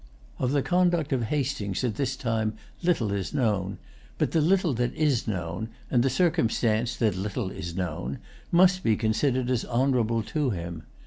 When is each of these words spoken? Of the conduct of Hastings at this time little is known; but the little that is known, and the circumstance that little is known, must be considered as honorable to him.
Of 0.39 0.51
the 0.51 0.63
conduct 0.63 1.13
of 1.13 1.25
Hastings 1.25 1.83
at 1.83 1.93
this 1.93 2.15
time 2.15 2.55
little 2.81 3.11
is 3.11 3.35
known; 3.35 3.77
but 4.17 4.31
the 4.31 4.41
little 4.41 4.73
that 4.73 4.95
is 4.95 5.27
known, 5.27 5.69
and 5.91 6.01
the 6.01 6.09
circumstance 6.09 6.95
that 6.95 7.15
little 7.15 7.51
is 7.51 7.75
known, 7.75 8.17
must 8.51 8.81
be 8.83 8.95
considered 8.95 9.51
as 9.51 9.63
honorable 9.63 10.23
to 10.23 10.49
him. 10.49 10.85